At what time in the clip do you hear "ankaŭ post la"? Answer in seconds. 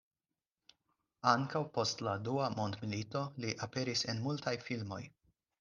1.33-2.15